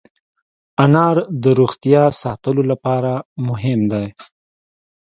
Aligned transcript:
انار 0.85 1.17
د 1.43 1.45
روغتیا 1.59 2.03
ساتلو 2.21 2.61
لپاره 2.71 3.13
مهم 3.47 3.79
دی. 3.91 4.07